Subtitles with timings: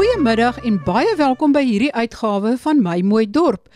[0.00, 3.66] Goeiemiddag en baie welkom by hierdie uitgawe van My Mooi Dorp.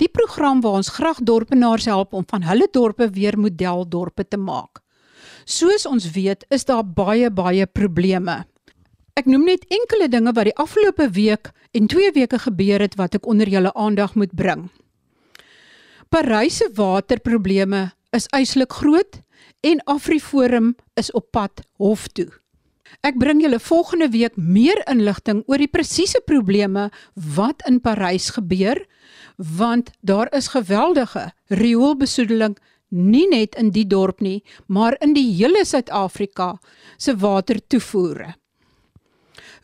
[0.00, 4.80] Die program waar ons graag dorpenaars help om van hulle dorpe weer modeldorpe te maak.
[5.44, 8.38] Soos ons weet, is daar baie baie probleme.
[9.12, 13.18] Ek noem net enkele dinge wat die afgelope week en 2 weke gebeur het wat
[13.20, 14.70] ek onder julle aandag moet bring.
[16.08, 19.20] Parys se waterprobleme is uitslik groot
[19.60, 22.30] en Afriforum is op pad hof toe.
[23.02, 28.78] Ek bring julle volgende week meer inligting oor die presiese probleme wat in Parys gebeur,
[29.36, 32.56] want daar is geweldige rioolbesoedeling
[32.94, 36.54] nie net in die dorp nie, maar in die hele Suid-Afrika
[36.96, 38.34] se watertoevoere.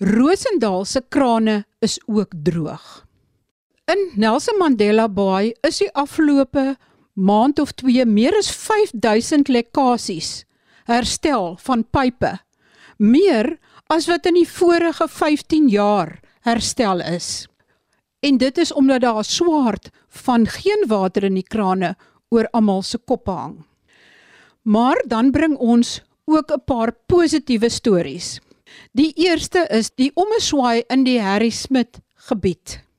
[0.00, 3.04] Rosendal se krane is ook droog.
[3.90, 6.76] In Nelson Mandela Bay is die afgelope
[7.14, 10.44] maand of 2 meer as 5000 lekkasies
[10.88, 12.38] herstel van pipe
[13.00, 13.56] meer
[13.88, 17.48] as wat in die vorige 15 jaar herstel is.
[18.20, 21.96] En dit is omdat daar swart van geen water in die krane
[22.28, 23.56] oor almal se koppe hang.
[24.62, 28.40] Maar dan bring ons ook 'n paar positiewe stories.
[28.92, 32.89] Die eerste is die omeswaai in die Harry Smit gebied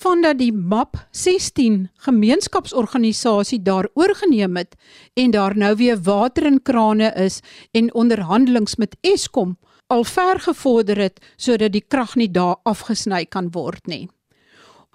[0.00, 4.76] vandat die MAP 16 gemeenskapsorganisasie daar oorgeneem het
[5.14, 7.40] en daar nou weer water in krane is
[7.76, 13.50] en onderhandelings met Eskom al ver gevorder het sodat die krag nie daar afgesny kan
[13.52, 14.08] word nie.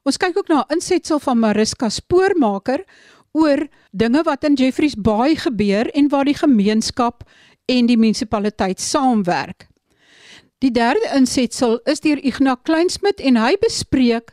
[0.05, 2.85] Ons kyk ook na insetsel van Mariska Spoormaker
[3.33, 7.25] oor dinge wat in Jeffreys Bay gebeur en waar die gemeenskap
[7.65, 9.67] en die munisipaliteit saamwerk.
[10.63, 14.31] Die derde insetsel is deur Ignas Kleinsmid en hy bespreek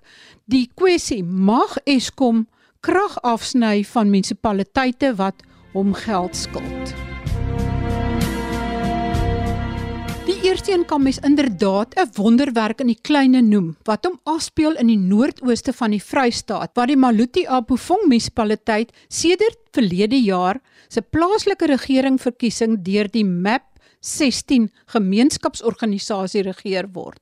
[0.52, 2.42] die kwessie mag Eskom
[2.84, 5.38] krag afsny van munisipaliteite wat
[5.72, 6.92] hom geld skuld.
[10.26, 14.76] Die eerste een kan mens inderdaad 'n wonderwerk in die kleinste noem wat hom afspeel
[14.76, 21.00] in die noordooste van die Vrystaat waar die Maluti Apofong munisipaliteit sedert verlede jaar se
[21.00, 23.62] plaaslike regering verkiesing deur die MAP
[24.00, 27.20] 16 gemeenskapsorganisasie regeer word.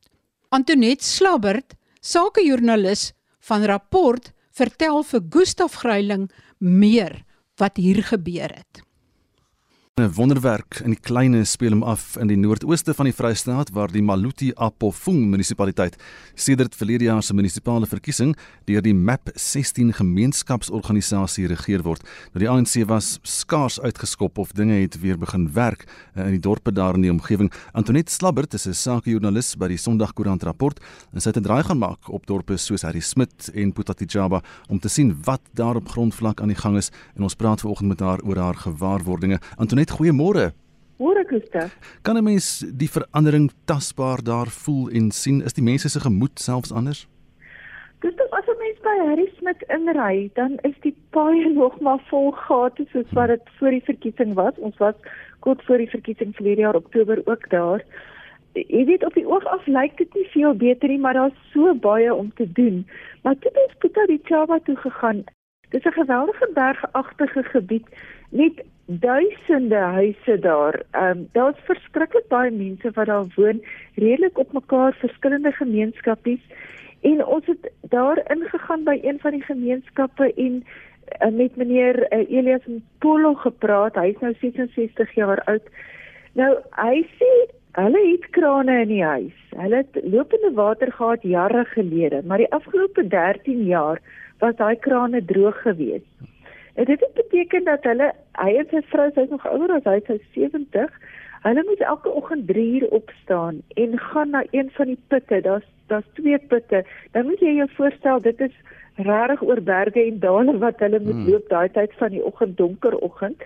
[0.49, 3.13] Antoinette Slabbert sakejoernalis
[3.51, 6.29] van rapport vertel vir Gustaf Greiling
[6.59, 7.25] meer
[7.59, 8.83] wat hier gebeur het.
[10.01, 13.91] 'n wonderwerk in die kleine speel hom af in die noordooste van die Vrystaat waar
[13.93, 15.97] die Maluti Apofung munisipaliteit
[16.35, 22.03] sedert verlede jaar se munisipale verkiesing deur die MAP 16 gemeenskapsorganisasie regeer word.
[22.33, 25.85] Nou die ANC was skaars uitgeskop of dinge het weer begin werk
[26.17, 27.53] uh, in die dorpe daar in die omgewing.
[27.73, 30.81] Antoinette Slabbert is 'n sakejoernalis by die Sondagkoerant rapport
[31.13, 34.79] en sy het 'n draai gaan maak op dorpe soos Harry Smit en Putatijaba om
[34.79, 38.01] te sien wat daar op grondvlak aan die gang is en ons praat vanoggend met
[38.01, 39.41] haar oor haar gewaarwordinge.
[39.57, 40.53] Antoinette goeiemôre.
[41.01, 41.73] Môre Gustav.
[42.03, 45.43] Kan 'n mens die verandering tasbaar daar voel en sien?
[45.43, 47.09] Is die mense se gemoed selfs anders?
[47.99, 52.31] Gustav, as 'n mens by Harry Smit inry, dan is die paaie nog maar vol
[52.31, 54.55] gate soos wat dit voor die verkiesing was.
[54.57, 54.95] Ons was
[55.39, 57.85] kort voor die verkiesing verlede jaar Oktober ook daar.
[58.53, 61.75] Jy weet op die oog af lyk dit nie veel beter nie, maar daar's so
[61.75, 62.87] baie om te doen.
[63.23, 65.25] Maar toe het ons Pieter die Chava toe gegaan.
[65.71, 67.87] Dis 'n geweldige bergagtige gebied
[68.31, 68.65] met
[68.99, 70.83] duisende huise daar.
[70.91, 73.63] Ehm um, daar's verskriklik baie mense wat daar woon,
[73.95, 76.41] redelik op mekaar verskillende gemeenskappies.
[77.01, 80.65] En ons het daar ingegaan by een van die gemeenskappe en
[81.23, 82.67] uh, met meneer uh, Elias
[82.99, 83.95] Polo gepraat.
[83.95, 85.71] Hy's nou 66 jaar oud.
[86.33, 87.31] Nou hy sê
[87.79, 89.39] hulle het krane in die huis.
[89.57, 94.03] Hulle het lopende water gehad jare gelede, maar die afgelope 13 jaar
[94.39, 96.11] was daai krane droog geweest.
[96.75, 100.23] En dit beteken dat hulle hy en sy vrou, sy's nog ouer as hy, sy's
[100.37, 100.91] 70.
[101.43, 105.41] Hulle moet elke oggend 3 uur opstaan en gaan na een van die putte.
[105.41, 106.85] Daar's daar's twee putte.
[107.11, 108.57] Dan moet jy jou voorstel dit is
[108.95, 111.29] regtig oor berge en dale wat hulle moet hmm.
[111.31, 113.43] loop daai tyd van die oggend donker oggend.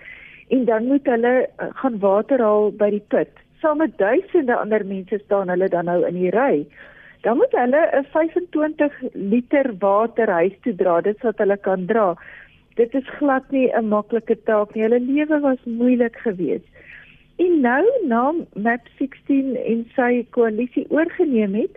[0.53, 3.31] En dan moet hulle uh, gaan water haal by die put.
[3.61, 6.65] Saam met duisende ander mense staan hulle dan nou in die ry.
[7.25, 11.01] Dan moet hulle 'n 25 liter water huis toe dra.
[11.01, 12.13] Dit wat hulle kan dra
[12.75, 14.83] dit is glad nie 'n maklike taak nie.
[14.83, 16.67] Hulle lewe was moeilik geweest.
[17.35, 21.75] En nou na Map 16 en sy koalisie oorgeneem het,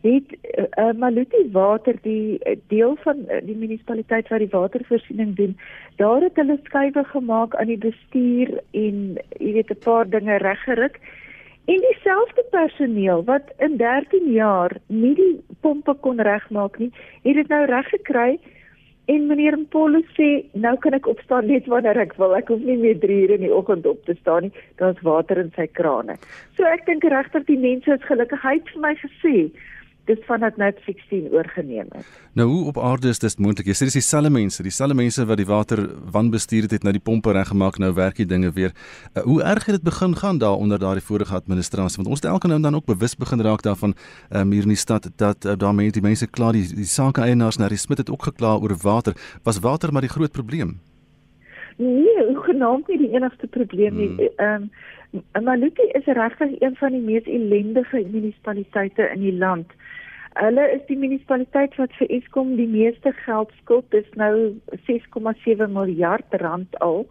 [0.00, 0.36] het
[0.78, 5.58] uh, Maluti Water die uh, deel van die munisipaliteit wat die watervoorsiening doen,
[5.96, 10.96] daar het hulle skuwe gemaak aan die bestuur en jy weet 'n paar dinge reggerig.
[11.66, 16.92] En dieselfde personeel wat in 13 jaar nie die pompe kon regmaak nie,
[17.22, 18.38] het dit nou reggekry
[19.06, 22.32] En meneer Mpolo sê, nou kan ek opstaan net wanneer ek wil.
[22.34, 24.64] Ek hoef nie meer 3 ure in die oggend op te staan nie.
[24.82, 26.16] Daar's water in sy krane.
[26.58, 28.42] So ek dink regtig die mense is gelukkig.
[28.42, 29.34] Hy het vir my gesê,
[30.06, 32.06] dis vandat Net 16 oorgeneem het.
[32.38, 33.66] Nou hoe op aarde is dit moontlik?
[33.66, 35.82] Jy sê dis dieselfde mense, dieselfde mense wat die water
[36.14, 38.74] wanbestuur het, het nou die pompe reggemaak, nou werk die dinge weer.
[39.14, 41.96] Uh, hoe erg het dit begin gaan daar onder daardie vorige administrasie?
[42.02, 43.94] Want ons het elke nou dan ook bewus begin raak daarvan
[44.30, 47.20] um, hier in die stad dat uh, daar mense, die mense kla die, die sake
[47.20, 49.14] eienaars na die Smit het ook gekla oor water.
[49.42, 50.78] Was water maar die groot probleem?
[51.76, 54.08] Nee, hoegenaamd nie die enigste probleem nie.
[54.08, 54.28] Hmm.
[54.36, 54.70] Ehm um,
[55.44, 59.70] Maluti is regtig een van die mees ellendige munisipaliteite in die land.
[60.36, 64.52] Hulle is die munisipaliteit wat vir Eskom die meeste geld skuld, dis nou
[64.88, 67.06] 6,7 miljard rand al.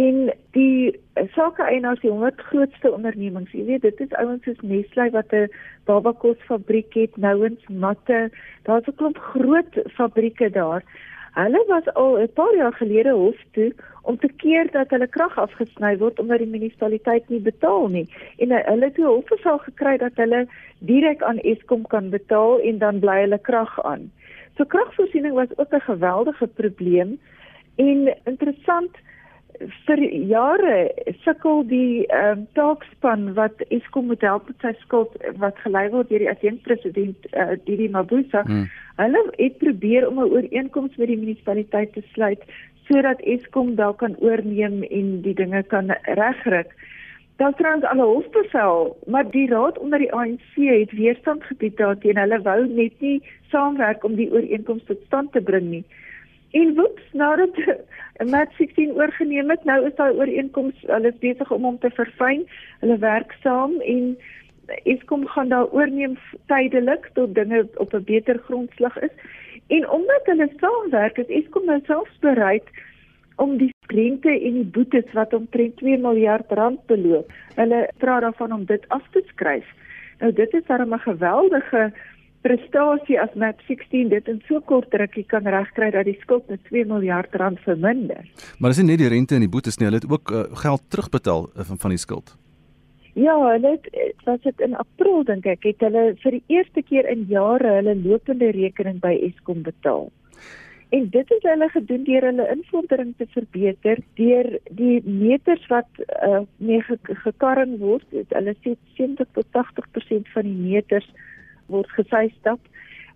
[0.00, 0.92] En die
[1.32, 5.48] sake eienaars die 100 grootste ondernemings, jy weet, dit is ouens soos Nestlé wat 'n
[5.88, 8.30] babakosfabriek het, Nouens Matte,
[8.64, 10.84] daar's 'n klomp groot fabrieke daar.
[11.32, 15.38] Hulle was al 'n paar jaar gelede hof toe om te keer dat hulle krag
[15.38, 18.06] afgesny word omdat die munisipaliteit nie betaal nie.
[18.38, 20.46] En hulle het hof gesal gekry dat hulle
[20.78, 24.10] direk aan Eskom kan betaal en dan bly hulle krag aan.
[24.56, 27.18] So kragvoorsiening was ook 'n geweldige probleem
[27.76, 28.96] en interessant
[29.86, 30.00] vir
[30.30, 30.76] jare
[31.24, 36.08] sukkel die ehm um, taakspan wat Eskom moet help met sy skuld wat gelei word
[36.10, 38.42] deur die adjunkpresident uh, Didi Mabuza.
[38.48, 38.68] Hmm.
[39.00, 42.42] Hulle het probeer om 'n ooreenkoms met die munisipaliteit te sluit
[42.88, 46.64] sodat Eskom dalk kan oorneem en die dinge kan regkry.
[47.36, 52.16] Daar trans alle hofbevel, maar die raad onder die ANC het weerstand gebied daarteen.
[52.16, 55.84] Hulle wou net nie saamwerk om die ooreenkoms tot stand te bring nie.
[56.52, 57.56] En woeps, nadat
[58.32, 62.44] Mat 16 oorgeneem het, nou is daai ooreenkoms, hulle is besig om hom te verfyn.
[62.84, 64.16] Hulle werk saam en
[64.84, 69.14] Eskom gaan daar oorneem tydelik tot dinge op 'n beter grondslag is.
[69.66, 72.68] En omdat hulle saamwerk, is Eskom nou selfs bereid
[73.36, 78.52] om die rente en die boetes wat omtrent 2 miljard rand beloop, hulle praat daarvan
[78.52, 79.66] om dit af te skryf.
[80.18, 81.92] Nou dit is darem 'n geweldige
[82.42, 86.62] prestasie as Map 16 dit in so kort rukkie kan regkry dat die skuld met
[86.70, 88.26] 2 miljard rand verminder.
[88.58, 90.88] Maar dis nie net die rente en die boetes nie, hulle het ook uh, geld
[90.94, 92.34] terugbetaal uh, van van die skuld.
[93.14, 93.88] Ja, dit
[94.24, 97.94] was dit in April dink ek het hulle vir die eerste keer in jare hulle
[98.00, 100.08] lopende rekening by Eskom betaal.
[100.92, 105.88] En dit het hulle gedoen deur hulle invordering te verbeter, deur die meters wat
[106.24, 106.82] uh, mee
[107.24, 111.08] gekarring word, hulle sê 70 tot 80% van die meters
[111.72, 112.60] word gesy stap.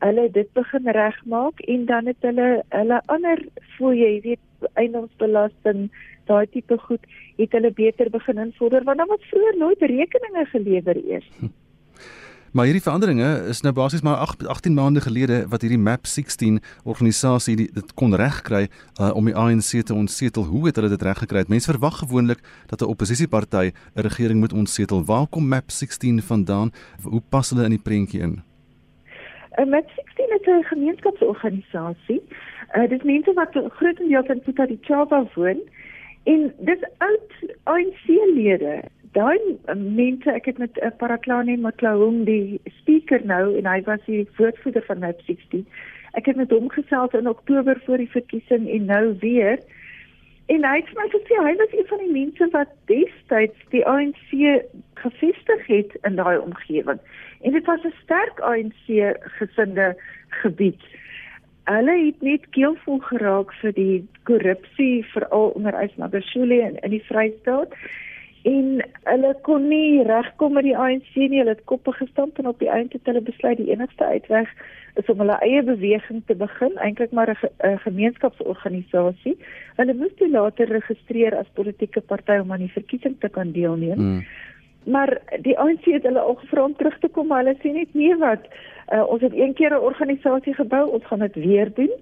[0.04, 3.44] Hulle dit begin regmaak en dan het hulle hulle ander
[3.76, 4.42] fooie, jy weet,
[4.80, 5.86] eiendomsbelasting,
[6.28, 7.04] daai tipe goed,
[7.36, 11.30] het hulle beter begin invorder want dan was vroeër nooit rekeninge gelewer eers.
[11.38, 11.54] Hm.
[12.56, 16.60] Maar hierdie veranderinge is nou basies maar 8 18 maande gelede wat hierdie Map 16
[16.88, 18.62] organisasie dit kon regkry
[19.00, 20.46] uh, om die ANC te ontsetel.
[20.48, 21.44] Hoe het hulle dit reggekry?
[21.52, 25.04] Mense verwag gewoonlik dat 'n oppositieparty 'n regering moet ontsetel.
[25.04, 26.72] Waar kom Map 16 vandaan?
[27.02, 28.42] Hoe pas hulle in die prentjie in?
[29.58, 32.22] Uh, Map 16 is 'n gemeenskapsorganisasie.
[32.76, 35.60] Uh, dit is mense wat grootendeels in Pietermaritzburg woon
[36.24, 37.32] en dis oud
[37.62, 38.82] ANC-lede
[39.16, 39.38] daai
[39.74, 44.84] mense ek het met uh, Paraklane Mklaung die speaker nou en hy was die woordvoerder
[44.88, 45.64] van Net 60.
[46.20, 49.60] Ek het met hom gesels in Oktober voor die verkiesing en nou weer.
[50.52, 54.28] En hy het my gesê hy was een van die mense wat destyds die ANC
[55.00, 57.00] gevestig het in daai omgewing.
[57.40, 59.96] En dit was 'n sterk ANC gesinde
[60.28, 60.82] gebied.
[61.64, 67.74] Hulle het net keelvol geraak vir die korrupsie veral onder Ysmagashule in in die Vrystaat
[68.46, 71.40] en hulle kon nie regkom met die ANC nie.
[71.40, 74.52] Hulle het koppe gestamp en op die einde het hulle besluit die enigste uitweg
[74.94, 79.36] is om hulle eie beweging te begin, eintlik maar 'n gemeenskapsorganisasie.
[79.76, 83.98] Hulle moes toe later registreer as politieke party om aan die verkiesing te kan deelneem.
[83.98, 84.24] Mm.
[84.86, 87.94] Maar die ANC het hulle al gevra om terug te kom, maar hulle sê net
[87.98, 91.92] nee wat uh, ons het een keer 'n organisasie gebou, ons gaan dit weer doen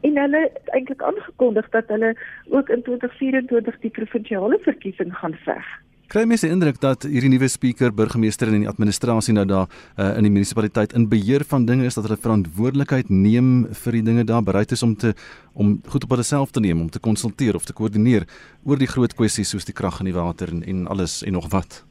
[0.00, 2.14] en hulle het eintlik aangekondig dat hulle
[2.48, 5.66] ook in 2024 die provinsiale verkiesing gaan veg.
[6.06, 10.22] Kry mense indruk dat hierdie nuwe spreker, burgemeester en die administrasie nou daar uh, in
[10.22, 14.44] die munisipaliteit in beheer van dinge is dat hulle verantwoordelikheid neem vir die dinge daar
[14.46, 15.16] bereid is om te
[15.54, 18.28] om goed op hulle self te neem om te konsulteer of te koördineer
[18.62, 21.50] oor die groot kwessies soos die krag en die water en, en alles en nog
[21.50, 21.82] wat.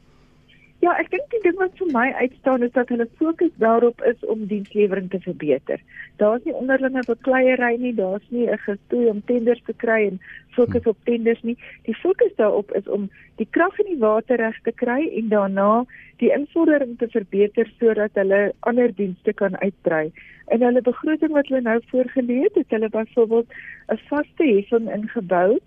[0.84, 4.24] Ja, ek dink die ding wat vir my uitstaan is dat hulle fokus daarop is
[4.28, 5.80] om dienslewering te verbeter.
[6.20, 10.20] Daar's nie onderlinge bekleierery nie, daar's nie 'n gestoei om tenders te kry en
[10.56, 11.56] fokus op tenders nie.
[11.88, 15.86] Die fokus daarop is om die krag en die water reg te kry en daarna
[16.20, 20.12] die invordering te verbeter sodat hulle ander dienste kan uitbrei.
[20.52, 23.48] In hulle begroting wat hulle nou voorgelê het, het hulle byvoorbeeld
[23.88, 25.58] 'n vaste heffing ingebou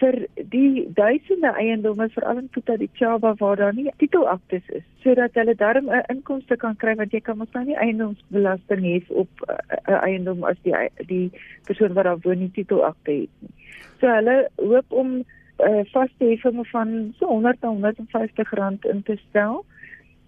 [0.00, 0.16] vir
[0.52, 5.54] die duisende eiendomme veral in Puta di Chava waar daar nie titelaktes is sodat hulle
[5.54, 10.00] darm 'n inkomste kan kry want jy kan mos nou nie eiendomsbelasting hê op 'n
[10.08, 10.74] eiendom as die
[11.12, 11.30] die
[11.66, 13.54] persoon wat daar woon nie titelakte het nie.
[14.00, 15.24] So hulle hoop om
[15.68, 19.64] uh, vaste heffing van so 100 tot 150 rand in te stel.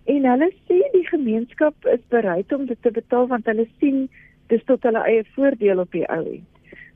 [0.05, 4.09] En hulle sê die gemeenskap is bereid om dit te betaal want hulle sien
[4.47, 6.51] dis tot hulle eie voordeel op die ou end.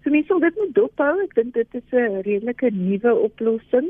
[0.07, 1.15] So mense sal dit moet dophou.
[1.25, 3.89] Ek dink dit is 'n redelike nuwe oplossing.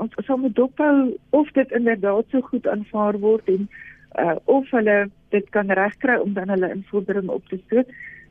[0.00, 3.68] Ons sal moet dophou of dit inderdaad so goed aanvaar word en
[4.16, 7.86] uh, of hulle dit kan regkry om dan hulle invordering op te stoot.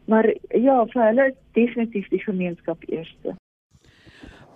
[0.06, 3.36] Maar ja, vir hulle is definitief die gemeenskap eerste.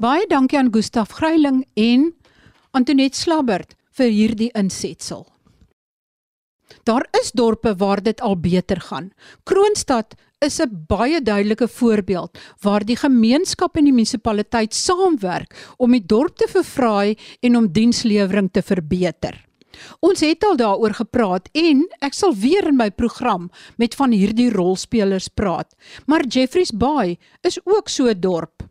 [0.02, 2.16] Baie dankie aan Gustaf Greiling en
[2.72, 5.28] Antoinette Slabbert vir hierdie insetsel.
[6.84, 9.12] Daar is dorpe waar dit al beter gaan.
[9.44, 16.06] Kroonstad is 'n baie duidelike voorbeeld waar die gemeenskap en die munisipaliteit saamwerk om die
[16.06, 19.46] dorp te verfraai en om dienslewering te verbeter.
[20.00, 24.52] Ons het al daaroor gepraat en ek sal weer in my program met van hierdie
[24.52, 25.76] rolspelers praat.
[26.06, 28.64] Maar Jeffreys Bay is ook so 'n dorp.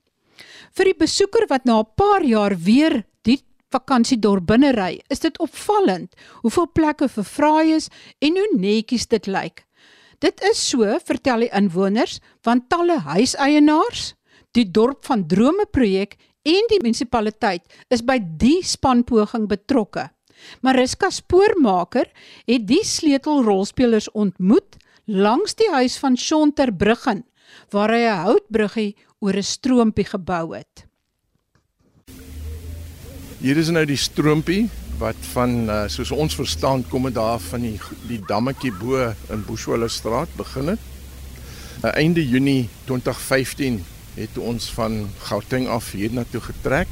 [0.74, 3.40] Vir die besoeker wat na 'n paar jaar weer die
[3.70, 9.63] vakansiedorp binne ry, is dit opvallend hoeveel plekke verfraai is en hoe netjies dit lyk.
[10.24, 12.16] Dit is so, vertel die inwoners,
[12.46, 14.14] want talle huiseienaars,
[14.56, 16.16] die dorp van drome projek
[16.48, 20.06] en die munisipaliteit is by die spanpoging betrokke.
[20.64, 22.08] Mariska Spoormaker
[22.48, 27.24] het die sleutelrolspelers ontmoet langs die huis van Shonter Bruggen
[27.70, 30.86] waar hy 'n houtbruggie oor 'n stroompie gebou het.
[33.40, 37.64] Hier is nou die stroompie wat van uh, soos ons verstaan kom dit daar van
[37.66, 39.00] die die dammetjie bo
[39.32, 40.84] in Bushwelle straat begin het.
[41.82, 43.82] Uh, einde Junie 2015
[44.14, 46.88] het ons van Gauteng af hiernatoe getrek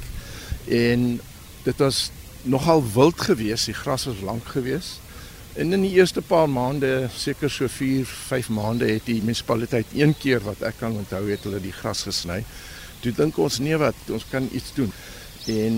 [0.67, 1.21] en
[1.63, 2.11] dit was
[2.43, 4.99] nogal wild geweest, die gras was lank geweest.
[5.55, 10.15] En in die eerste paar maande, seker so 4, 5 maande het die munisipaliteit een
[10.19, 12.41] keer wat ek kan onthou het hulle die gras gesny.
[13.05, 14.93] Toe dink ons nee wat, ons kan iets doen.
[15.53, 15.77] En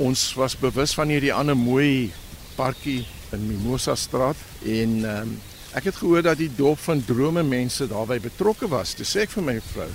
[0.00, 2.08] ons was bewus van hierdie ander mooi
[2.56, 3.02] parkie
[3.36, 5.32] in Mimosa straat en um,
[5.76, 8.94] ek het gehoor dat die dorp van drome mense daarbey betrokke was.
[8.96, 9.88] Toe sê ek vir my vrou,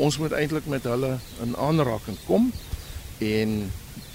[0.00, 1.12] ons moet eintlik met hulle
[1.44, 2.48] in aanraking kom
[3.22, 3.52] en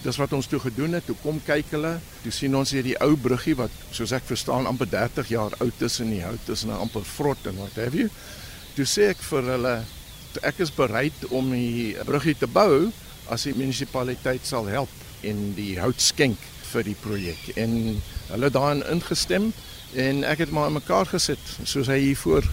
[0.01, 1.05] dis wat ons toe gedoen het.
[1.05, 1.93] Toe kom kyk hulle,
[2.23, 5.83] toe sien ons hier die ou bruggie wat soos ek verstaan amper 30 jaar oud
[5.85, 8.09] is en die hout is nou amper vrot en wat have you.
[8.75, 9.75] Toe sê ek vir hulle
[10.45, 12.89] ek is bereid om die bruggie te bou
[13.29, 14.89] as die munisipaliteit sal help
[15.21, 16.37] en die hout skenk
[16.71, 19.51] vir die projek en hulle daarin ingestem
[19.97, 22.49] en ek het maar in mekaar gesit soos hy hier voor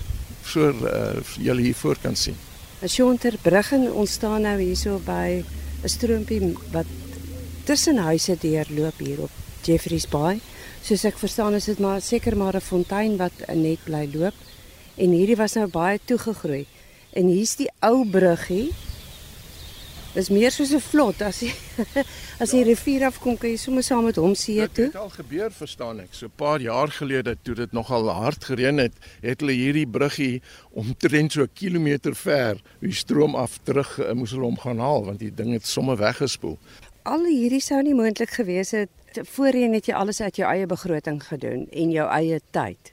[0.46, 2.36] voor uh, julle hier voor kan sien.
[2.82, 5.42] As Jonter Bruggen ons staan nou hierso by
[5.82, 6.86] 'n stroompie wat
[7.64, 9.30] tussen huise deurloop hier op
[9.62, 10.40] Jeffreys Bay.
[10.82, 14.34] Soos ek verstaan is dit maar seker maar 'n fontein wat net bly loop
[14.96, 16.66] en hierdie was nou baie toegegroei.
[17.12, 18.72] En hier's die ou bruggie
[20.16, 21.52] is meer soos 'n vlot as jy
[22.42, 24.88] as jy rivier afkom kan jy sommer saam met hom see toe.
[24.88, 26.14] Dit het al gebeur verstaan ek.
[26.16, 30.42] So 'n paar jaar gelede toe dit nogal hard gereën het, het hulle hierdie bruggie
[30.72, 35.04] omtrent so 'n kilometer ver die stroom af terug uh, moes hulle hom gaan haal
[35.04, 36.58] want die ding het sommer weggespoel.
[37.04, 38.90] Al hierdie sou nie moontlik gewees het
[39.22, 42.92] voorheen het jy alles uit jou eie begroting gedoen en jou eie tyd.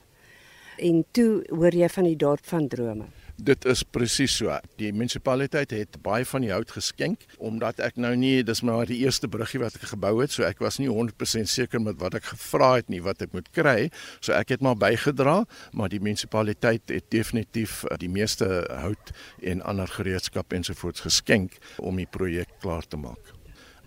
[0.77, 3.05] En toe hoor jy van die dorp van drome.
[3.41, 4.53] Dit is presies so.
[4.77, 8.99] Die munisipaliteit het baie van die hout geskenk omdat ek nou nie dis maar die
[9.01, 12.29] eerste bruggie wat ek gebou het, so ek was nie 100% seker met wat ek
[12.29, 13.89] gevra het nie wat ek moet kry.
[14.21, 15.41] So ek het maar bygedra,
[15.73, 21.97] maar die munisipaliteit het definitief eh, die meeste hout en ander gereedskap ensovoorts geskenk om
[21.97, 23.33] die projek klaar te maak.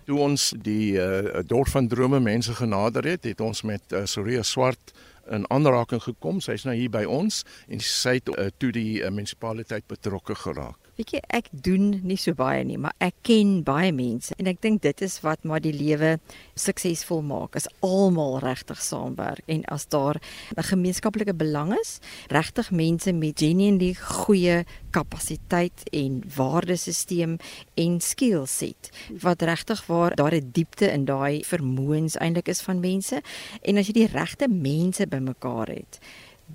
[0.07, 4.43] Toe ons die uh, dorp van drome mense genader het, het ons met uh, Soria
[4.47, 4.93] Swart
[5.31, 6.41] in aanraking gekom.
[6.43, 10.86] Sy's nou hier by ons en sy het uh, toe die uh, munisipaliteit betrokke geraak.
[10.97, 14.63] Weet jy, ek doen nie so baie nie, maar ek ken baie mense en ek
[14.63, 16.15] dink dit is wat maar die lewe
[16.57, 17.53] suksesvol maak.
[17.59, 20.17] As almal regtig saamwerk en as daar
[20.57, 21.99] 'n gemeenskaplike belang is,
[22.33, 27.37] regtig mense met genuinely goeie kapasiteit en waardesisteem
[27.75, 28.89] en skillset
[29.21, 33.21] wat regtig waar daar 'n diepte in daai vermoëns eintlik is van mense
[33.61, 35.99] en as jy die regte mense bymekaar het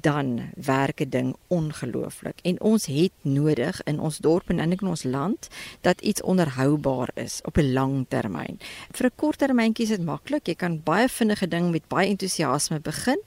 [0.00, 2.38] dan werk 'n ding ongelooflik.
[2.42, 5.48] En ons het nodig in ons dorp en in ons land
[5.80, 8.58] dat iets onderhoubaar is op 'n lang termyn.
[8.90, 10.46] Vir 'n kort termyntjie is dit maklik.
[10.46, 13.20] Jy kan baie vinnige ding met baie entoesiasme begin,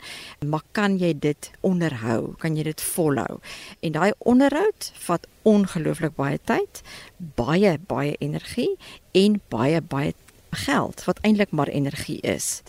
[0.45, 2.35] maar kan jy dit onderhou?
[2.37, 3.39] Kan jy dit volhou?
[3.79, 6.81] En daai onderhoud vat ongelooflik baie tyd,
[7.17, 8.77] baie baie energie
[9.11, 10.13] en baie baie
[10.49, 12.61] geld wat eintlik maar energie is.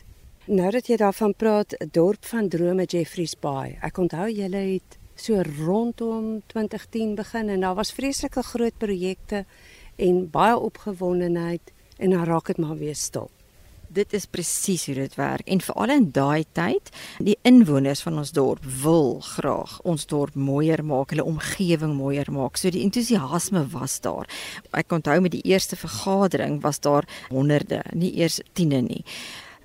[0.47, 3.73] Nou dat jy daarvan praat, dorp van drome Jeffreys Bay.
[3.83, 9.41] Ek onthou julle het so rondom 2010 begin en daar was vreeslike groot projekte
[9.99, 13.27] en baie opgewondenheid en dan raak dit maar weer stil.
[13.91, 18.31] Dit is presies hoe dit werk en veral in daai tyd, die inwoners van ons
[18.31, 22.55] dorp wil graag ons dorp mooier maak, hulle omgewing mooier maak.
[22.55, 24.31] So die entoesiasme was daar.
[24.71, 29.03] Ek onthou met die eerste vergadering was daar honderde, nie eers tiene nie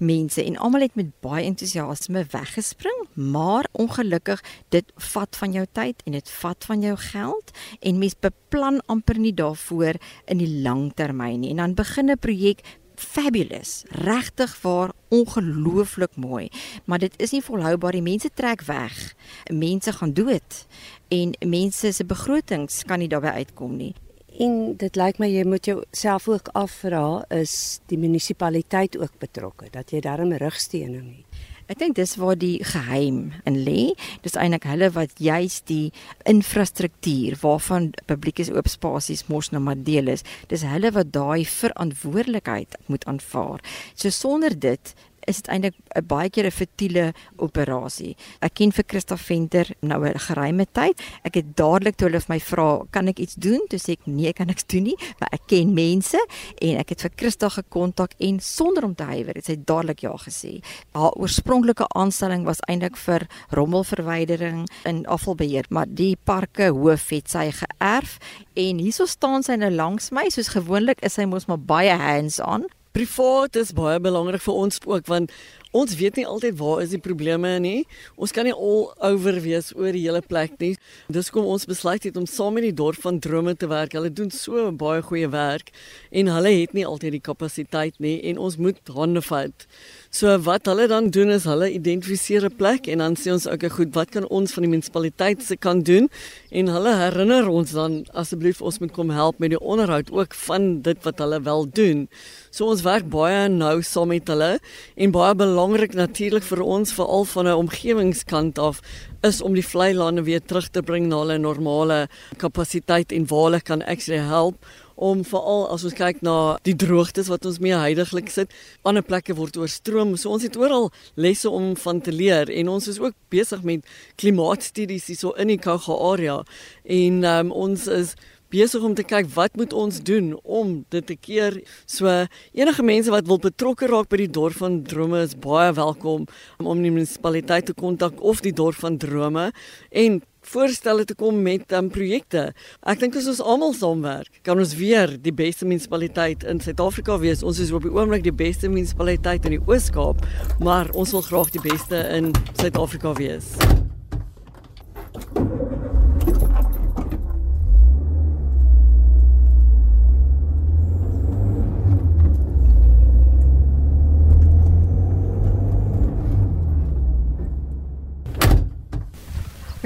[0.01, 4.41] mense en almal het met baie entoesiasme weggespring, maar ongelukkig
[4.74, 9.20] dit vat van jou tyd en dit vat van jou geld en mens beplan amper
[9.22, 11.53] nie daarvoor in die lang termyn nie.
[11.53, 12.62] En dan begin 'n projek
[12.96, 16.50] fabulous, regtig waar ongelooflik mooi,
[16.86, 17.91] maar dit is nie volhoubaar.
[17.91, 19.15] Die mense trek weg.
[19.50, 20.65] Mense gaan dood
[21.08, 23.93] en mense se begrotings kan nie daarbey uitkom nie.
[24.39, 29.91] En dit lyk my jy moet jouself ook afvra is die munisipaliteit ook betrokke dat
[29.91, 31.41] jy daarmee rugsteuning het.
[31.71, 33.93] Ek dink dis waar die geheim in lê.
[34.25, 35.93] Dis eintlik hulle wat juis die
[36.27, 40.25] infrastruktuur waarvan publieke oop spasies mos nou maar deel is.
[40.51, 43.63] Dis hulle wat daai verantwoordelikheid moet aanvaar.
[43.95, 44.93] So sonder dit
[45.27, 48.15] is dit eintlik 'n baie keer 'n futiele operasie.
[48.41, 51.01] Ek ken vir Christa Venter nou 'n geruime tyd.
[51.23, 54.05] Ek het dadelik toe hulle vir my vra, "Kan ek iets doen?" Toe sê ek,
[54.05, 56.19] "Nee, kan niks doen nie, maar ek ken mense
[56.61, 60.13] en ek het vir Christa gekontak en sonder om te huiwer het sy dadelik ja
[60.17, 60.59] gesê.
[60.93, 67.51] Haar oorspronklike aanstelling was eintlik vir rommelverwydering en afvalbeheer, maar die parke hoof het sy
[67.51, 68.17] geërf
[68.53, 72.67] en hierso staan sy nou langs my, soos gewoonlik is sy mos maar baie hands-on
[72.91, 75.31] Privaat is baie belangrik vir ons ook want
[75.71, 77.86] ons weet nie altyd waar is die probleme nie.
[78.19, 80.74] Ons kan nie al over wees oor die hele plek nie.
[81.07, 83.95] Dis kom ons besluit het om saam met die dorp van Drome te werk.
[83.95, 85.71] Hulle doen so baie goeie werk
[86.12, 89.65] en hulle het nie altyd die kapasiteit nie en ons moet hande vat.
[90.12, 93.53] So wat hulle dan doen is hulle identifiseer 'n plek en dan sê ons ook
[93.53, 96.09] okay, goed, wat kan ons van die munisipaliteit se kan doen?
[96.51, 100.81] En hulle herinner ons dan asseblief ons moet kom help met die onderhoud ook van
[100.81, 102.09] dit wat hulle wel doen.
[102.51, 104.57] So ons werk baie nou saam met hulle
[105.00, 108.81] en baie belangrik natuurlik vir ons veral van 'n omgewingskant af
[109.24, 113.44] is om die vlei lande weer terug te bring na hulle normale kapasiteit en waar
[113.44, 117.74] hulle kan actually help om veral as ons kyk na die droogtes wat ons mee
[117.74, 118.51] heidaglik sit,
[118.83, 120.18] ander plekke word oorstroom.
[120.18, 123.87] So ons het oral lesse om van te leer en ons is ook besig met
[124.22, 126.44] klimaatstudies hierso in die Kouga area
[126.83, 128.16] en um, ons is
[128.51, 131.61] besig om te kyk wat moet ons doen om dit te keer.
[131.90, 132.09] So
[132.53, 136.27] enige mense wat wil betrokke raak by die dorp van Drome is baie welkom
[136.59, 139.51] om die munisipaliteit te kontak of die dorp van Drome
[139.90, 142.50] en voorstelle te kom met um, projekte.
[142.81, 147.46] Ek dink as ons almal saamwerk, kan ons weer die beste munisipaliteit in Suid-Afrika wees.
[147.46, 150.25] Ons is op die oomblik die beste munisipaliteit in die Oos-Kaap,
[150.59, 153.53] maar ons wil graag die beste in Suid-Afrika wees.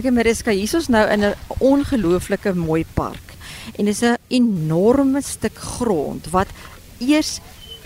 [0.05, 1.33] Okay, Mariska, hier is ons nou in 'n
[1.65, 3.33] ongelooflike mooi park.
[3.73, 6.47] En dis 'n enorme stuk grond wat
[6.99, 7.39] eers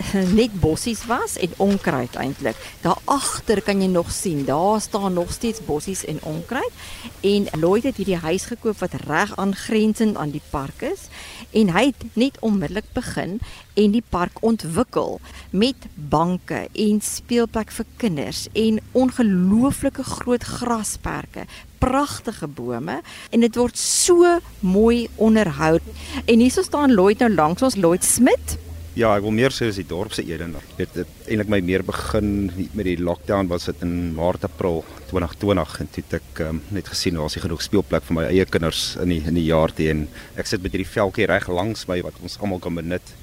[0.40, 2.56] net bossies was en onkruid eintlik.
[2.80, 6.72] Daar agter kan jy nog sien, daar staan nog steeds bossies en onkruid.
[7.20, 11.08] En Lloyd het hierdie huis gekoop wat reg aangrensend aan die park is
[11.50, 13.38] en hy het net onmiddellik begin
[13.74, 21.46] en die park ontwikkel met banke en speelplek vir kinders en ongelooflike groot grasperke
[21.80, 25.78] pragtige bome en dit word so mooi onderhou.
[26.24, 28.58] En hierso staan Lloyd nou langs ons Lloyd Smit.
[29.00, 30.64] Ja, ek wil meer sê as die dorp se edenaar.
[30.76, 35.76] Dit het eintlik my meer begin met die lockdown was dit in Maart April 2020
[35.80, 38.44] en toe het ek um, net gesien daar was nie genoeg speelplek vir my eie
[38.44, 40.04] kinders in die in die jaar te en
[40.36, 43.14] ek sit met hierdie veldjie reg langs my wat ons almal kan benut.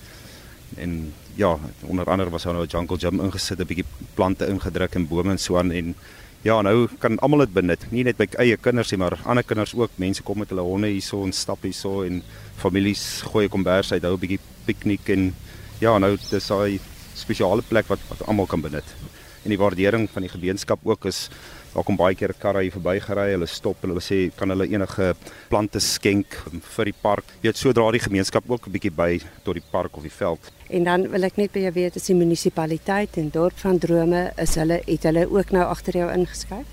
[0.81, 0.97] En
[1.37, 1.53] ja,
[1.85, 3.85] onder andere was daar nou 'n jungle gym ingesit, 'n bietjie
[4.15, 5.93] plante ingedruk en bome en so aan en
[6.43, 7.85] Ja, nou kan almal dit benut.
[7.91, 9.91] Nie net my eie kinders nie, maar ander kinders ook.
[9.95, 12.23] Mense kom met hulle honde hierso en stap hierso en
[12.55, 15.33] families gooi kombers uit, hou 'n bietjie piknik en
[15.79, 16.79] ja, nou dis daai
[17.17, 18.95] spesiale plek wat wat almal kan benut.
[19.43, 21.29] En die waardering van die gemeenskap ook is
[21.77, 23.27] Daar kom baie keer karre hier verbygery.
[23.35, 25.11] Hulle stop en hulle sê kan hulle enige
[25.51, 26.33] plante skenk
[26.73, 27.35] vir die park.
[27.43, 30.39] Jy weet sodra die gemeenskap ook 'n bietjie by tot die park of die veld.
[30.69, 34.31] En dan wil ek net by jou weet as die munisipaliteit en dorp van drome
[34.37, 36.65] is hulle het hulle ook nou agter jou ingeskryf?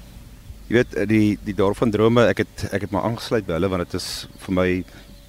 [0.68, 3.68] Jy weet die die dorp van drome, ek het ek het maar aangesluit by hulle
[3.68, 4.84] want dit is vir my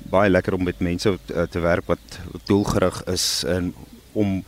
[0.10, 3.74] baie lekker om met mense te werk wat doelgerig is en
[4.14, 4.44] om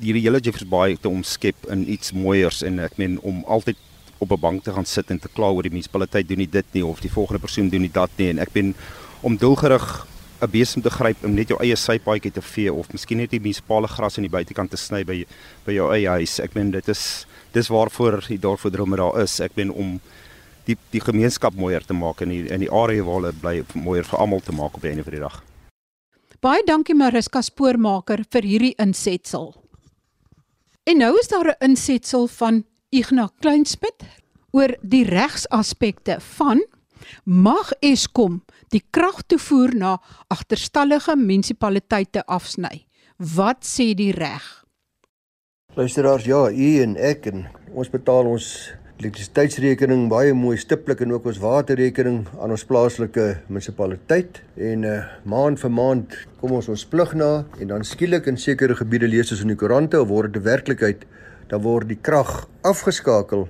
[0.00, 3.76] hierdie hele Jeffreys Bay te omskep in iets mooiers en ek meen om altyd
[4.18, 6.66] op 'n bank te gaan sit en te kla oor die munisipaliteit doen nie dit
[6.72, 8.74] nie of die volgende persoon doen nie dat nie en ek ben
[9.20, 10.06] om doelgerig
[10.42, 13.40] 'n besem te gryp om net jou eie sypaadjie te vee of miskien net die
[13.40, 15.24] munisipale gras aan die buitekant te sny by
[15.66, 16.40] by jou eie huis.
[16.40, 19.38] Ek meen dit is dis waarvoor die dorp vir drome daar is.
[19.40, 20.00] Ek ben om
[20.66, 24.06] die die gemeenskap mooier te maak en die in die area waar hulle bly mooier
[24.06, 25.42] vir almal te maak op die einde van die dag.
[26.42, 29.52] Baie dankie Mariska Spoormaker vir hierdie insetsel.
[30.84, 34.02] En nou is daar 'n insetsel van Ignas Kleinsmid
[34.50, 36.60] oor die regsaspekte van
[37.24, 42.86] mag Eskom die krag toevoer na agterstallige munisipaliteite afsny.
[43.18, 44.64] Wat sê die reg?
[45.74, 51.30] Luisteraars, ja, u en ek en ons betaal ons elektrisiteitsrekening baie mooi stiptelik en ook
[51.30, 57.16] ons waterrekening aan ons plaaslike munisipaliteit en uh, maand vir maand kom ons ons plig
[57.18, 60.44] na en dan skielik in sekere gebiede lees ons in die koerante of word dit
[60.46, 61.06] werklikheid
[61.50, 63.48] dan word die krag afgeskakel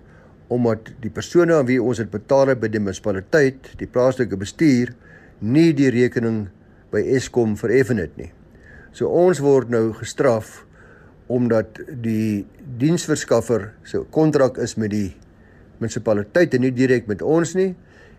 [0.53, 4.93] omdat die persone aan wie ons dit betaal het by die munisipaliteit, die plaaslike bestuur
[5.41, 6.45] nie die rekening
[6.93, 8.29] by Eskom vereffen het nie.
[8.93, 10.63] So ons word nou gestraf
[11.33, 12.45] omdat die
[12.79, 15.09] diensverskaffer se so kontrak is met die
[15.81, 17.73] munisipaliteit en nie direk met ons nie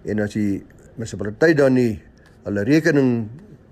[0.05, 0.63] en as die
[0.95, 1.99] munisipaliteit dan nie
[2.43, 3.11] hulle rekening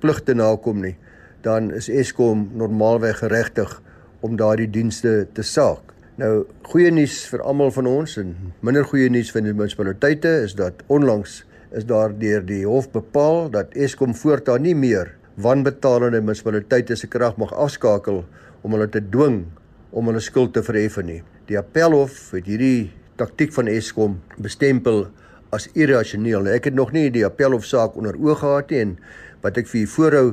[0.02, 0.96] pligte nakom nie
[1.42, 3.82] dan is Eskom normaalweg geregtig
[4.22, 5.94] om daardie dienste te saak.
[6.22, 10.54] Nou goeie nuus vir almal van ons en minder goeie nuus vir die munisipaliteite is
[10.60, 11.42] dat onlangs
[11.74, 17.40] is daar deur die hof bepaal dat Eskom voortaan nie meer wanbetalende munisipaliteite se krag
[17.42, 18.22] mag afskakel
[18.62, 19.46] om hulle te dwing
[19.92, 21.22] om hulle skuld te verhef nie.
[21.50, 25.06] Die appelhof het hierdie taktik van Eskom bestempel
[25.54, 26.48] as irrasioneel.
[26.50, 28.96] Ek het nog nie die appelhofsaak onder oog gehad nie en
[29.44, 30.28] wat ek vir u voorhou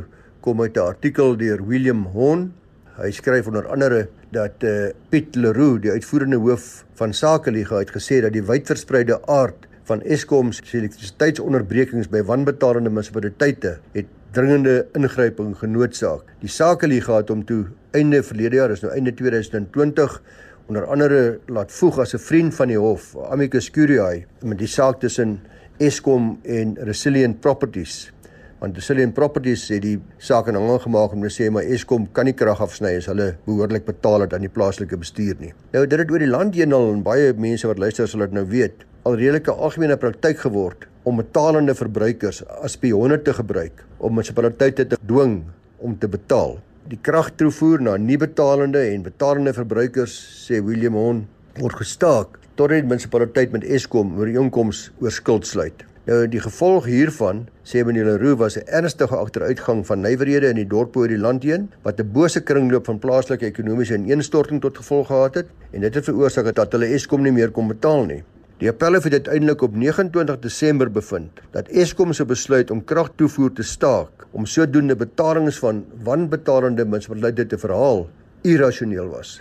[0.44, 2.52] kom uit 'n artikel deur William Hon.
[2.96, 7.90] Hy skryf onder andere dat eh uh, Piet Leroux, die uitvoerende hoof van Sakeliga, het
[7.90, 15.56] gesê dat die wydverspreide aard van Eskom se elektrisiteitsonderbrekings by wanbetalende munisipaliteite het dringende ingryping
[15.56, 16.22] genoodsaak.
[16.40, 20.22] Die Sakeliga het hom toe einde verlede jaar, is nou einde 2020
[20.68, 25.00] onder andere laat voeg as 'n vriend van die hof, Amicus Curiae, met die saak
[25.00, 25.40] tussen
[25.78, 28.12] Eskom en Resilient Properties.
[28.58, 32.24] Want Resilient Properties het die saak in hang gemaak om te sê maar Eskom kan
[32.24, 35.52] nie krag afsny as hulle behoorlik betaal het aan die plaaslike bestuur nie.
[35.72, 38.32] Nou dit het oor die land heen al en baie mense wat luister sal dit
[38.32, 44.12] nou weet, al redelike algemene praktyk geword om betalende verbruikers as spionne te gebruik om
[44.12, 45.44] munisipaliteite te dwing
[45.78, 50.14] om te betaal die kragtoevoer na nie betalende en betalende verbruikers
[50.46, 51.26] sê William Hon
[51.58, 55.84] word gestaak totdat die munisipaliteit met Eskom oor die inkomste oor skuld sluit.
[56.08, 60.70] Nou die gevolg hiervan sê meneer Leroux was 'n ernstige agteruitgang van nywerhede in die
[60.72, 65.06] dorpe oor die land heen wat 'n bose kringloop van plaaslike ekonomiese ineenstorting tot gevolg
[65.08, 68.22] gehad het en dit het veroorsaak dat hulle Eskom nie meer kon betaal nie.
[68.58, 73.62] Die appel het uiteindelik op 29 Desember bevind dat Eskom se besluit om kragtoevoer te
[73.62, 78.08] staak om sodoende betalings van wanbetalende munisipaliteite te verhaal
[78.42, 79.36] irrasioneel was.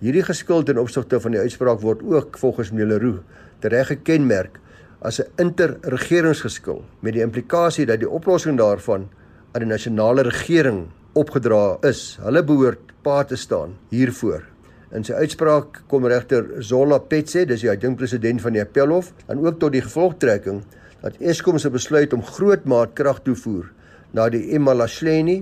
[0.00, 3.20] Hierdie geskuld ten opsigte van die uitspraak word ook volgens meneer Leroux
[3.60, 4.56] tereg gekenmerk
[5.04, 9.08] as 'n interregeringsgeskil met die implikasie dat die oplossing daarvan
[9.52, 12.18] aan die nasionale regering opgedra is.
[12.22, 14.55] Hulle behoort pa te staan hiervoor.
[14.94, 19.40] In sy uitspraak kom regter Zola Petse, dis die adjunkt president van die Appelhof, dan
[19.42, 20.60] ook tot die gevolgtrekking
[21.00, 23.66] dat Eskom se besluit om grootmaat krag toevoer
[24.14, 25.40] na die Emalahleni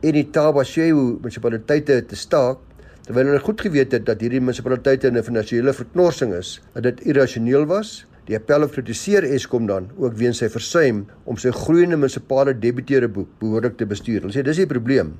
[0.00, 2.62] en die Tabashewu munisipaliteite te staak,
[3.04, 7.00] terwyl hulle goed geweet het dat hierdie munisipaliteite in 'n finansiële verknorsing is, dat dit
[7.12, 8.06] irrasioneel was.
[8.26, 13.28] Die Appelhof kritiseer Eskom dan ook weens sy versuim om sy groeiende munisipale debiteure boek
[13.38, 14.20] behoorlik te bestuur.
[14.20, 15.14] Hulle sê dis die probleem.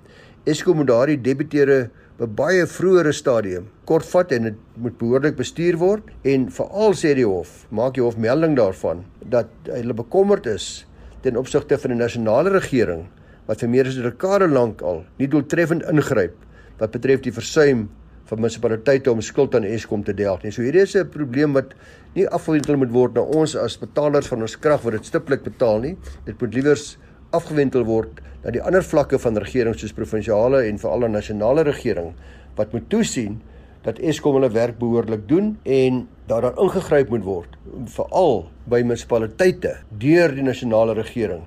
[0.45, 6.07] Eskom moet daardie debiteure 'n baie vroeëre stadium kortvat en dit moet behoorlik bestuur word
[6.25, 10.87] en veral sê die hof maak die hof melding daarvan dat hulle bekommerd is
[11.21, 13.05] ten opsigte van die nasionale regering
[13.47, 16.35] wat vir meer as 'n dekade lank al nie doeltreffend ingryp
[16.79, 17.89] wat betref die versuim
[18.27, 20.51] van munisipaliteite om skuld aan Eskom te delg nie.
[20.51, 21.75] So hierdie is 'n probleem wat
[22.15, 25.81] nie afgewendel moet word na ons as betalers van ons krag wat dit stiptelik betaal
[25.81, 25.97] nie.
[26.25, 26.97] Dit moet liewers
[27.31, 32.15] afgewendel word na die ander vlakke van regering soos provinsiale en veral 'n nasionale regering
[32.57, 33.41] wat moet toesien
[33.83, 39.77] dat Eskom hulle werk behoorlik doen en dat daar ingegryp moet word veral by munisipaliteite
[39.91, 41.43] deur die nasionale regering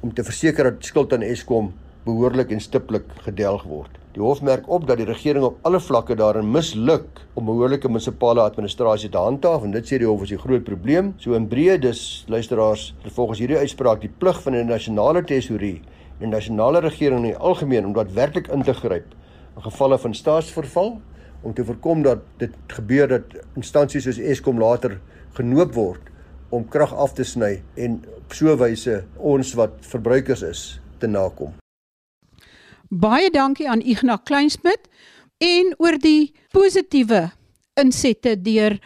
[0.00, 1.72] om te verseker dat skuld aan Eskom
[2.06, 3.90] behoorlik en stiptelik gedelg word.
[4.16, 8.40] Die hof merk op dat die regering op alle vlakke daarin misluk om behoorlike munisipale
[8.46, 11.14] administrasie te handhaaf en dit sê die hof is 'n groot probleem.
[11.18, 15.82] So in breë dus luisteraars, volgens hierdie uitspraak die plig van die nasionale tesourie
[16.20, 19.14] en die nasionale regering in die algemeen om daadwerklik in te gryp
[19.56, 21.00] in gevalle van staatsverval
[21.42, 24.98] om te voorkom dat dit gebeur dat instansies soos Eskom later
[25.38, 26.00] genoop word
[26.48, 31.06] om krag af te sny en op so 'n wyse ons wat verbruikers is te
[31.06, 31.65] nakom.
[32.90, 34.86] Baie dankie aan Ignas Kleinsmid
[35.42, 37.30] en oor die positiewe
[37.80, 38.78] insette deur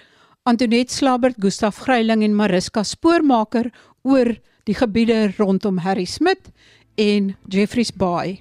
[0.49, 3.69] Antoinette Slabert, Gustaf Greiling en Mariska Spoormaker
[4.03, 4.33] oor
[4.65, 6.49] die gebiede rondom Harry Smit
[6.97, 8.41] en Jeffrey's Bay.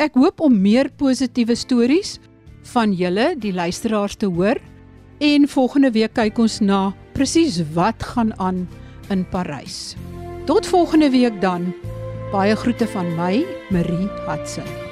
[0.00, 2.16] Ek hoop om meer positiewe stories
[2.72, 4.56] van julle, die luisteraars te hoor
[5.20, 8.64] en volgende week kyk ons na presies wat gaan aan
[9.12, 9.94] in Parys.
[10.48, 11.74] Tot volgende week dan.
[12.30, 14.89] Baie groete van my, Marie Hudson.